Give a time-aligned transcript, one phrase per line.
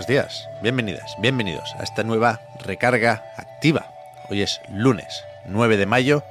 [0.00, 3.84] Buenos días, bienvenidas, bienvenidos a esta nueva recarga activa.
[4.30, 6.22] Hoy es lunes 9 de mayo,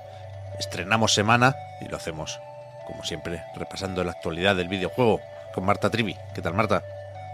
[0.58, 2.40] estrenamos semana y lo hacemos,
[2.88, 5.22] como siempre, repasando la actualidad del videojuego
[5.54, 6.18] con Marta Trivi.
[6.34, 6.82] ¿Qué tal, Marta?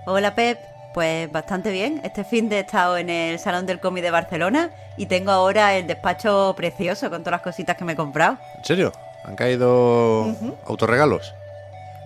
[0.05, 0.59] Hola, Pep.
[0.93, 2.01] Pues bastante bien.
[2.03, 5.77] Este fin de he estado en el Salón del Cómic de Barcelona y tengo ahora
[5.77, 8.39] el despacho precioso con todas las cositas que me he comprado.
[8.57, 8.91] ¿En serio?
[9.23, 10.35] ¿Han caído
[10.67, 11.33] autorregalos?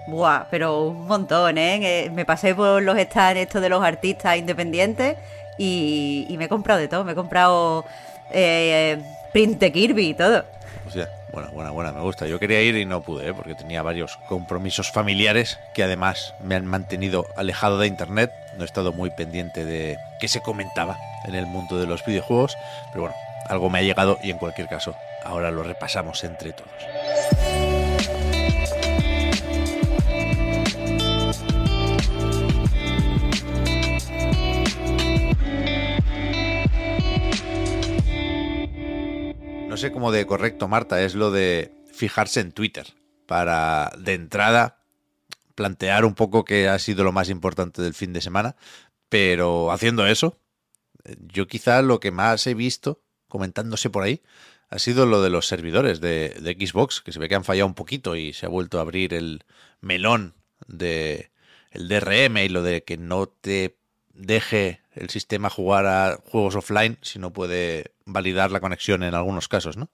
[0.09, 2.05] Buah, pero un montón, ¿eh?
[2.05, 5.17] Eh, Me pasé por los stands estos de los artistas independientes
[5.58, 7.03] y, y me he comprado de todo.
[7.03, 7.86] Me he comprado
[8.31, 8.97] eh,
[9.31, 10.45] print de Kirby y todo.
[10.88, 12.25] O sea, buena, buena, buena, me gusta.
[12.28, 13.34] Yo quería ir y no pude, ¿eh?
[13.34, 18.31] porque tenía varios compromisos familiares que además me han mantenido alejado de internet.
[18.58, 22.58] No he estado muy pendiente de qué se comentaba en el mundo de los videojuegos,
[22.91, 23.16] pero bueno,
[23.47, 26.98] algo me ha llegado y en cualquier caso, ahora lo repasamos entre todos.
[39.80, 42.85] Sé cómo de correcto, Marta, es lo de fijarse en Twitter
[43.25, 44.83] para, de entrada,
[45.55, 48.57] plantear un poco qué ha sido lo más importante del fin de semana,
[49.07, 50.38] pero haciendo eso,
[51.31, 54.22] yo quizá lo que más he visto comentándose por ahí
[54.69, 57.67] ha sido lo de los servidores de, de Xbox, que se ve que han fallado
[57.67, 59.45] un poquito y se ha vuelto a abrir el
[59.80, 60.35] melón
[60.67, 61.31] de
[61.73, 63.77] DRM y lo de que no te
[64.13, 69.47] deje el sistema jugar a juegos offline si no puede validar la conexión en algunos
[69.47, 69.90] casos, ¿no?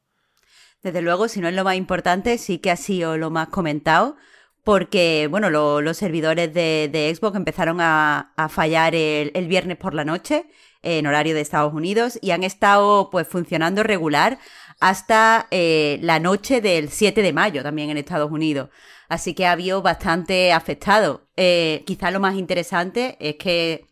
[0.83, 4.17] Desde luego, si no es lo más importante, sí que ha sido lo más comentado,
[4.63, 10.05] porque, bueno, lo- los servidores de, Xbox empezaron a, fallar el, el viernes por la
[10.05, 10.45] noche,
[10.83, 14.37] en horario de Estados Unidos, y han estado, pues, funcionando regular
[14.79, 18.69] hasta eh, la noche del 7 de mayo, también en Estados Unidos.
[19.07, 21.27] Así que ha habido bastante afectado.
[21.37, 23.85] Eh, quizá lo más interesante es que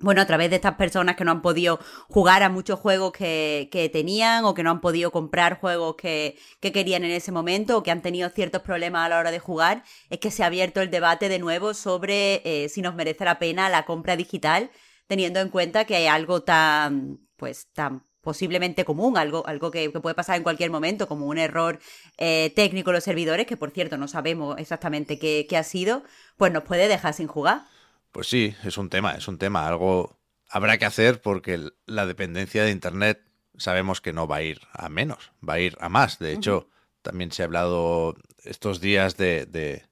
[0.00, 3.68] bueno, a través de estas personas que no han podido jugar a muchos juegos que,
[3.72, 7.76] que tenían o que no han podido comprar juegos que, que querían en ese momento
[7.76, 10.46] o que han tenido ciertos problemas a la hora de jugar, es que se ha
[10.46, 14.70] abierto el debate de nuevo sobre eh, si nos merece la pena la compra digital,
[15.08, 20.14] teniendo en cuenta que hay algo tan, pues, tan posiblemente común, algo, algo que, puede
[20.14, 21.80] pasar en cualquier momento, como un error
[22.18, 26.04] eh, técnico en los servidores, que por cierto no sabemos exactamente qué, qué ha sido,
[26.36, 27.62] pues nos puede dejar sin jugar.
[28.12, 29.66] Pues sí, es un tema, es un tema.
[29.66, 33.22] Algo habrá que hacer porque la dependencia de Internet
[33.56, 36.18] sabemos que no va a ir a menos, va a ir a más.
[36.18, 36.68] De hecho,
[37.02, 39.84] también se ha hablado estos días de, de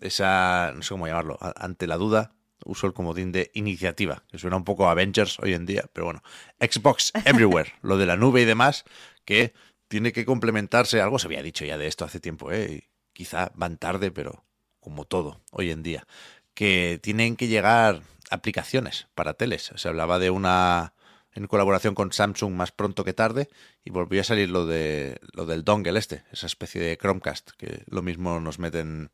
[0.00, 4.56] esa, no sé cómo llamarlo, ante la duda, uso el comodín de iniciativa, que suena
[4.56, 6.22] un poco a Avengers hoy en día, pero bueno,
[6.60, 8.84] Xbox Everywhere, lo de la nube y demás,
[9.24, 9.54] que
[9.88, 12.72] tiene que complementarse, algo se había dicho ya de esto hace tiempo, ¿eh?
[12.72, 14.44] y quizá van tarde, pero
[14.80, 16.06] como todo hoy en día,
[16.54, 19.72] que tienen que llegar aplicaciones para teles.
[19.74, 20.94] Se hablaba de una
[21.34, 23.48] en colaboración con Samsung más pronto que tarde
[23.84, 27.82] y volvió a salir lo de lo del dongle este, esa especie de Chromecast que
[27.86, 29.10] lo mismo nos meten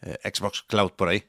[0.00, 1.24] eh, Xbox Cloud por ahí.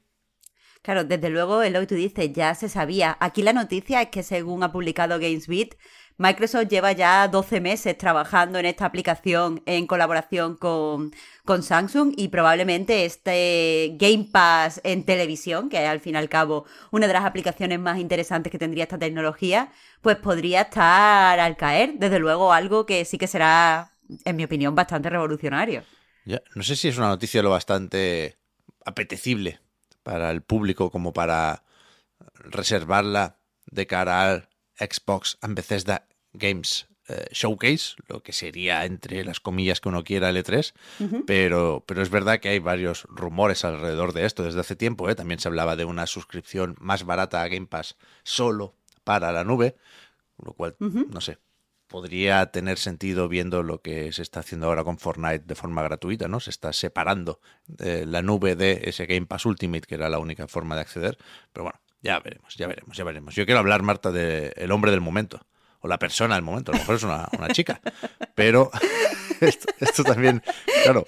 [0.81, 3.17] Claro, desde luego, que tú dices, ya se sabía.
[3.19, 5.75] Aquí la noticia es que según ha publicado GamesBeat,
[6.19, 11.11] Microsoft lleva ya 12 meses trabajando en esta aplicación en colaboración con,
[11.45, 16.27] con Samsung y probablemente este Game Pass en televisión, que es al fin y al
[16.27, 19.71] cabo una de las aplicaciones más interesantes que tendría esta tecnología,
[20.01, 21.93] pues podría estar al caer.
[21.95, 23.93] Desde luego algo que sí que será,
[24.25, 25.85] en mi opinión, bastante revolucionario.
[26.25, 28.37] Ya, no sé si es una noticia lo bastante
[28.85, 29.61] apetecible
[30.03, 31.63] para el público como para
[32.35, 33.37] reservarla
[33.67, 34.48] de cara al
[34.79, 40.29] Xbox and Bethesda Games eh, Showcase, lo que sería entre las comillas que uno quiera
[40.29, 40.73] el E3,
[41.25, 45.09] pero, pero es verdad que hay varios rumores alrededor de esto desde hace tiempo.
[45.09, 45.15] ¿eh?
[45.15, 49.75] También se hablaba de una suscripción más barata a Game Pass solo para la nube,
[50.37, 51.39] lo cual, no sé,
[51.87, 56.27] podría tener sentido viendo lo que se está haciendo ahora con Fortnite de forma gratuita,
[56.27, 56.39] ¿no?
[56.39, 57.41] Se está separando
[57.79, 61.17] eh, la nube de ese Game Pass Ultimate, que era la única forma de acceder.
[61.51, 63.35] Pero bueno, ya veremos, ya veremos, ya veremos.
[63.35, 65.45] Yo quiero hablar, Marta, de el hombre del momento,
[65.81, 67.81] o la persona del momento, a lo mejor es una, una chica,
[68.35, 68.71] pero
[69.41, 70.43] esto, esto también,
[70.83, 71.05] claro,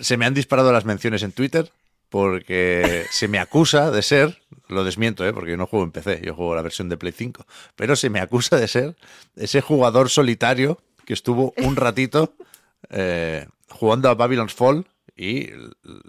[0.00, 1.70] se me han disparado las menciones en Twitter
[2.08, 5.32] porque se me acusa de ser, lo desmiento, ¿eh?
[5.32, 7.44] porque yo no juego en PC, yo juego la versión de Play 5,
[7.74, 8.94] pero se me acusa de ser
[9.34, 12.34] ese jugador solitario que estuvo un ratito
[12.90, 14.86] eh, jugando a Babylon's Fall
[15.16, 15.48] y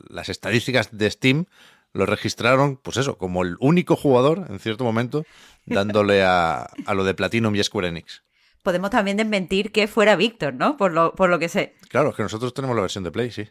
[0.08, 1.46] las estadísticas de Steam
[1.95, 5.25] lo registraron, pues eso, como el único jugador en cierto momento
[5.65, 8.21] dándole a, a lo de Platinum y Square Enix.
[8.63, 10.75] Podemos también desmentir que fuera Víctor, ¿no?
[10.75, 11.75] Por lo, por lo que sé.
[11.88, 13.47] Claro, es que nosotros tenemos la versión de Play, sí.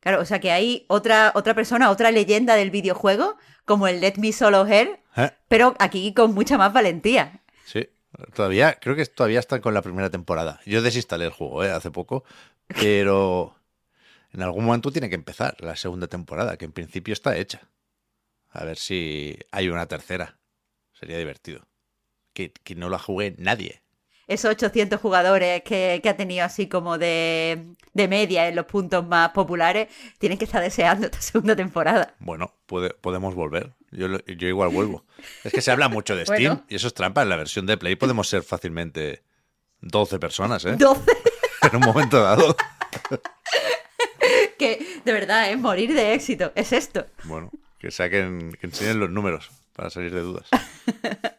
[0.00, 4.14] Claro, o sea que hay otra, otra persona, otra leyenda del videojuego, como el Let
[4.18, 5.30] Me Solo Her, ¿Eh?
[5.48, 7.40] pero aquí con mucha más valentía.
[7.64, 7.88] Sí,
[8.34, 10.60] todavía, creo que todavía están con la primera temporada.
[10.66, 11.70] Yo desinstalé el juego ¿eh?
[11.70, 12.24] hace poco,
[12.66, 13.54] pero
[14.34, 17.62] en algún momento tiene que empezar la segunda temporada, que en principio está hecha.
[18.50, 20.38] A ver si hay una tercera.
[20.92, 21.66] Sería divertido.
[22.32, 23.82] Que, que no la jugué nadie
[24.28, 29.06] esos 800 jugadores que, que ha tenido así como de, de, media en los puntos
[29.06, 32.14] más populares, tienen que estar deseando esta segunda temporada.
[32.20, 33.72] Bueno, puede, podemos volver.
[33.90, 35.06] Yo, yo, igual vuelvo.
[35.44, 36.64] Es que se habla mucho de Steam bueno.
[36.68, 37.22] y eso es trampa.
[37.22, 39.22] En la versión de Play podemos ser fácilmente
[39.80, 40.76] 12 personas, ¿eh?
[40.76, 41.02] 12.
[41.62, 42.54] en un momento dado.
[44.58, 45.56] que de verdad, es ¿eh?
[45.56, 46.52] morir de éxito.
[46.54, 47.06] Es esto.
[47.24, 50.48] Bueno, que saquen, que enseñen los números para salir de dudas.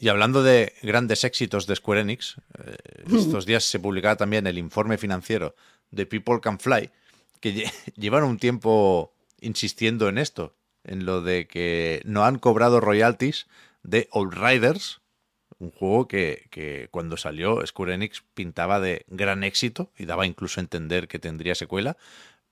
[0.00, 2.76] Y hablando de grandes éxitos de Square Enix, eh,
[3.12, 5.56] estos días se publicaba también el informe financiero
[5.90, 6.90] de People Can Fly,
[7.40, 7.66] que lle
[7.96, 10.54] llevan un tiempo insistiendo en esto,
[10.84, 13.48] en lo de que no han cobrado royalties
[13.82, 15.00] de Old Riders,
[15.58, 20.60] un juego que, que, cuando salió Square Enix pintaba de gran éxito y daba incluso
[20.60, 21.96] a entender que tendría secuela,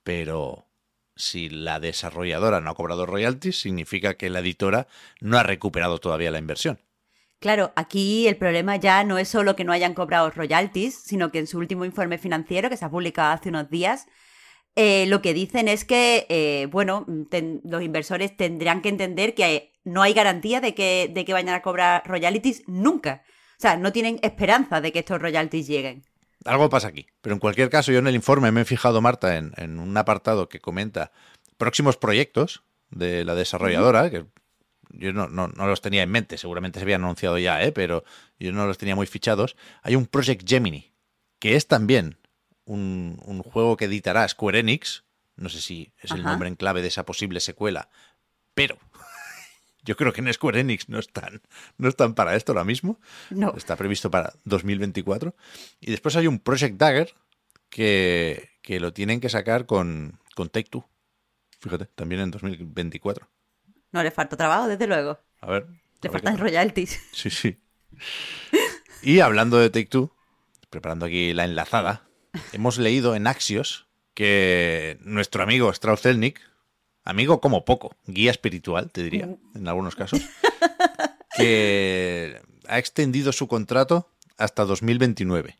[0.03, 0.67] pero
[1.17, 4.87] si la desarrolladora no ha cobrado royalties, significa que la editora
[5.19, 6.79] no ha recuperado todavía la inversión.
[7.39, 11.39] Claro, aquí el problema ya no es solo que no hayan cobrado royalties, sino que
[11.39, 14.07] en su último informe financiero, que se ha publicado hace unos días,
[14.75, 17.05] eh, lo que dicen es que, eh, bueno,
[17.63, 21.61] los inversores tendrán que entender que no hay garantía de que, de que vayan a
[21.61, 23.23] cobrar royalties nunca.
[23.57, 26.03] O sea, no tienen esperanza de que estos royalties lleguen.
[26.47, 27.07] Algo pasa aquí.
[27.21, 29.95] Pero en cualquier caso, yo en el informe me he fijado, Marta, en, en un
[29.97, 31.11] apartado que comenta
[31.57, 34.25] próximos proyectos de la desarrolladora, que
[34.89, 37.71] yo no, no, no, los tenía en mente, seguramente se habían anunciado ya, ¿eh?
[37.71, 38.03] pero
[38.39, 39.55] yo no los tenía muy fichados.
[39.83, 40.93] Hay un Project Gemini,
[41.39, 42.17] que es también
[42.65, 45.03] un, un juego que editará Square Enix.
[45.35, 47.89] No sé si es el nombre en clave de esa posible secuela,
[48.55, 48.79] pero
[49.87, 51.41] yo creo que en Square Enix no están,
[51.77, 52.99] no están para esto ahora mismo.
[53.29, 53.53] No.
[53.55, 55.33] Está previsto para 2024.
[55.79, 57.15] Y después hay un Project Dagger
[57.69, 60.85] que, que lo tienen que sacar con, con Take Two.
[61.61, 63.29] Fíjate, también en 2024.
[63.93, 65.19] No le falta trabajo, desde luego.
[65.39, 65.67] A ver.
[66.01, 67.01] Le faltan royalties.
[67.13, 67.57] Sí, sí.
[69.01, 70.13] Y hablando de Take Two,
[70.69, 72.09] preparando aquí la enlazada,
[72.51, 76.41] hemos leído en Axios que nuestro amigo Strauss Zelnick,
[77.07, 80.19] amigo como poco, guía espiritual, te diría, en algunos casos,
[81.37, 85.57] que ha extendido su contrato hasta 2029.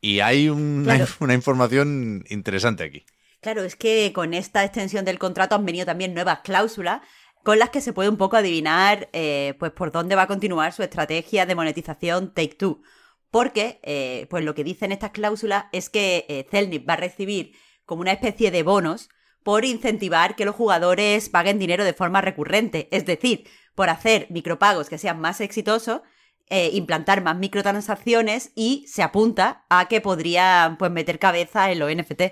[0.00, 1.12] Y hay una, claro.
[1.20, 3.06] una información interesante aquí.
[3.40, 7.00] Claro, es que con esta extensión del contrato han venido también nuevas cláusulas
[7.42, 10.72] con las que se puede un poco adivinar eh, pues por dónde va a continuar
[10.72, 12.82] su estrategia de monetización Take Two.
[13.30, 17.52] Porque, eh, pues lo que dicen estas cláusulas es que eh, Zelnick va a recibir
[17.84, 19.10] como una especie de bonos
[19.44, 22.88] por incentivar que los jugadores paguen dinero de forma recurrente.
[22.90, 23.46] Es decir,
[23.76, 26.00] por hacer micropagos que sean más exitosos,
[26.48, 31.94] eh, implantar más microtransacciones y se apunta a que podría pues, meter cabeza en los
[31.94, 32.22] NFT.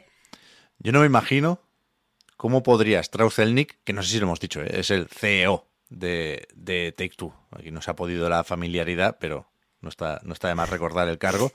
[0.78, 1.61] Yo no me imagino
[2.37, 4.71] cómo podría Strauss Zelnick, que no sé si lo hemos dicho, ¿eh?
[4.73, 7.35] es el CEO de, de Take Two.
[7.52, 11.09] Aquí no se ha podido la familiaridad, pero no está, no está de más recordar
[11.09, 11.52] el cargo.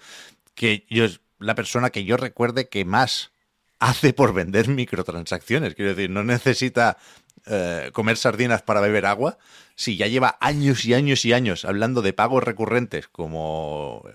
[0.54, 3.32] Que yo es la persona que yo recuerde que más
[3.80, 5.76] hace por vender microtransacciones.
[5.76, 6.98] Quiero decir, no necesita
[7.46, 9.38] eh, comer sardinas para beber agua.
[9.76, 14.12] Si ya lleva años y años y años hablando de pagos recurrentes como eh,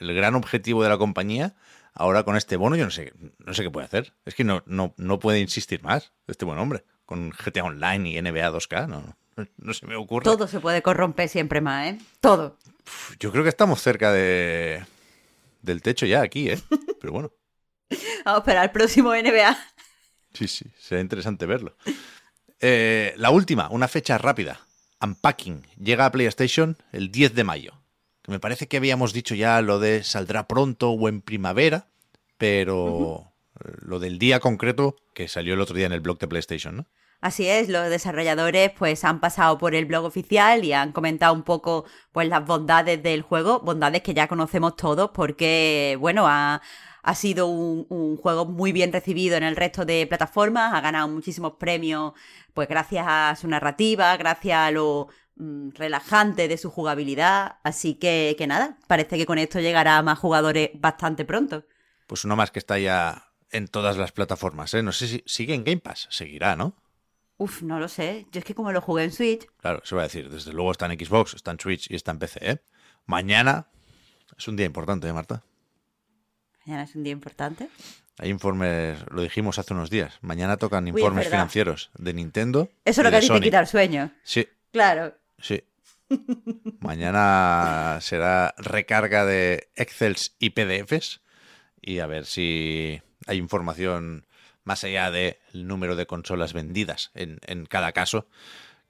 [0.00, 1.54] el gran objetivo de la compañía,
[1.94, 4.14] ahora con este bono yo no sé, no sé qué puede hacer.
[4.24, 6.84] Es que no, no, no puede insistir más este buen hombre.
[7.04, 9.02] Con GTA Online y NBA 2K, no,
[9.36, 10.24] no, no se me ocurre.
[10.24, 11.98] Todo se puede corromper siempre más, ¿eh?
[12.20, 12.56] Todo.
[13.20, 14.84] Yo creo que estamos cerca de
[15.60, 16.58] del techo ya aquí, ¿eh?
[17.00, 17.32] Pero bueno.
[18.24, 19.56] Vamos a esperar al próximo NBA.
[20.34, 21.76] Sí, sí, será interesante verlo.
[22.60, 24.60] Eh, la última, una fecha rápida.
[25.00, 27.82] Unpacking llega a PlayStation el 10 de mayo
[28.22, 31.88] que me parece que habíamos dicho ya lo de saldrá pronto o en primavera,
[32.38, 33.32] pero uh -huh.
[33.82, 36.86] lo del día concreto que salió el otro día en el blog de PlayStation, ¿no?
[37.20, 41.44] Así es, los desarrolladores pues han pasado por el blog oficial y han comentado un
[41.44, 46.60] poco pues las bondades del juego, bondades que ya conocemos todos porque, bueno, ha,
[47.02, 51.08] ha sido un, un, juego muy bien recibido en el resto de plataformas, ha ganado
[51.08, 52.12] muchísimos premios,
[52.54, 58.36] pues gracias a su narrativa, gracias a lo mm, relajante de su jugabilidad, así que,
[58.38, 61.64] que nada, parece que con esto llegará a más jugadores bastante pronto.
[62.06, 64.82] Pues uno más que está ya en todas las plataformas, ¿eh?
[64.82, 66.74] No sé si sigue en Game Pass, seguirá, ¿no?
[67.36, 68.26] Uf, no lo sé.
[68.30, 69.46] Yo es que como lo jugué en Switch.
[69.58, 70.30] Claro, se va a decir.
[70.30, 72.62] Desde luego está en Xbox, está en Switch y está en PC, ¿eh?
[73.06, 73.66] Mañana
[74.38, 75.42] es un día importante, ¿eh, Marta?
[76.64, 77.68] Mañana es un día importante.
[78.18, 80.18] Hay informes, lo dijimos hace unos días.
[80.20, 82.68] Mañana tocan informes financieros de Nintendo.
[82.84, 84.12] Eso es lo que a ti te quita el sueño.
[84.22, 84.46] Sí.
[84.70, 85.14] Claro.
[85.38, 85.64] Sí.
[86.80, 91.20] Mañana será recarga de Excels y PDFs
[91.80, 94.26] y a ver si hay información
[94.64, 98.28] más allá del número de consolas vendidas en, en cada caso,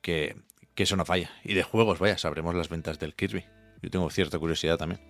[0.02, 0.36] que,
[0.74, 1.30] que, eso no falla.
[1.44, 3.46] Y de juegos, vaya, sabremos las ventas del Kirby.
[3.80, 5.00] Yo tengo cierta curiosidad también.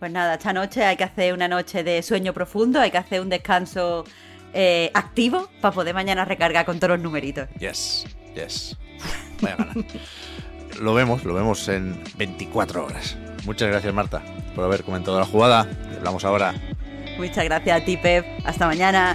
[0.00, 3.20] Pues nada, esta noche hay que hacer una noche de sueño profundo, hay que hacer
[3.20, 4.06] un descanso
[4.54, 7.48] eh, activo para poder mañana recargar con todos los numeritos.
[7.58, 8.78] Yes, yes.
[9.42, 9.74] Vaya gana.
[10.80, 13.18] lo vemos, lo vemos en 24 horas.
[13.44, 14.22] Muchas gracias, Marta,
[14.54, 15.68] por haber comentado la jugada.
[15.98, 16.54] Hablamos ahora.
[17.18, 18.24] Muchas gracias a ti, Pep.
[18.44, 19.14] Hasta mañana.